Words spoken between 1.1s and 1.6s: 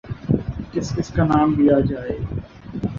کا نام